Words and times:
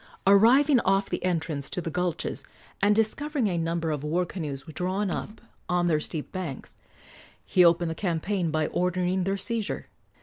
Arriving 0.25 0.79
off 0.79 1.11
the 1.11 1.23
entrance 1.23 1.69
to 1.69 1.79
the 1.79 1.91
gulches, 1.91 2.43
and 2.81 2.95
discovering 2.95 3.45
a 3.47 3.55
number 3.55 3.91
of 3.91 4.03
war 4.03 4.25
canoes 4.25 4.63
drawn 4.69 5.11
up 5.11 5.39
on 5.69 5.85
their 5.85 5.99
steep 5.99 6.31
banks, 6.31 6.75
he 7.45 7.63
opened 7.63 7.91
the 7.91 7.93
campaign 7.93 8.49
by 8.49 8.65
ordering 8.65 9.25
their 9.25 9.37
seizure. 9.37 9.89